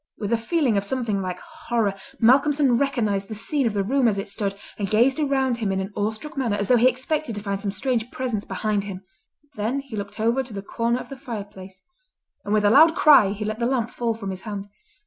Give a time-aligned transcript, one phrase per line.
[0.17, 4.17] With a feeling of something like horror, Malcolmson recognised the scene of the room as
[4.17, 7.41] it stood, and gazed around him in an awestruck manner as though he expected to
[7.43, 9.05] find some strange presence behind him.
[9.53, 13.45] Then he looked over to the corner of the fireplace—and with a loud cry he
[13.45, 14.69] let the lamp fall from his hand.